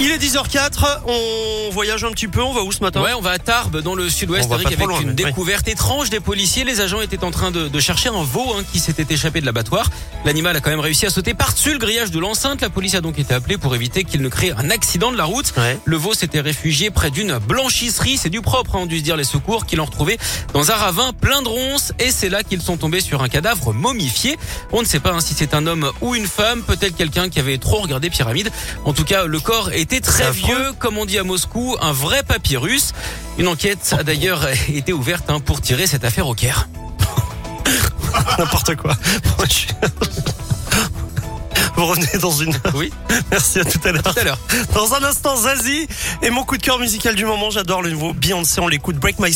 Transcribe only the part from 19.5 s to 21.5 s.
qui l'ont retrouvé dans un ravin plein de